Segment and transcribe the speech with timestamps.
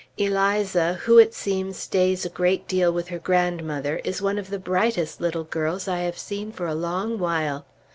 [0.17, 4.57] Eliza, who it seems stays a great deal with her grandmother, is one of the
[4.57, 7.67] brightest little girls I have seen for a long while.